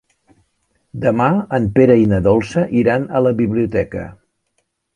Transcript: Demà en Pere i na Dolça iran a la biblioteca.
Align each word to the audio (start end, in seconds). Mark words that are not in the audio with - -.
Demà 1.03 1.27
en 1.57 1.67
Pere 1.75 1.99
i 2.05 2.09
na 2.13 2.19
Dolça 2.29 2.65
iran 2.81 3.07
a 3.21 3.25
la 3.27 3.35
biblioteca. 3.43 4.09